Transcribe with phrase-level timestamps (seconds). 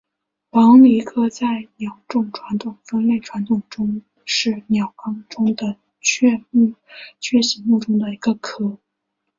[0.49, 6.41] 黄鹂科在鸟类传统分类系统中是鸟纲中的雀
[7.43, 8.79] 形目中的一个科。